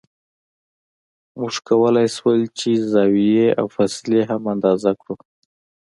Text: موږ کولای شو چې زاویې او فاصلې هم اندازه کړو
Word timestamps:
موږ 1.39 1.53
کولای 1.67 2.07
شو 2.15 2.31
چې 2.59 2.69
زاویې 2.91 3.47
او 3.59 3.65
فاصلې 3.75 4.21
هم 4.29 4.41
اندازه 4.53 4.91
کړو 5.01 5.15